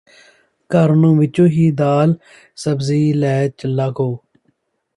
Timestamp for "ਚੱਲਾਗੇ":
3.47-4.13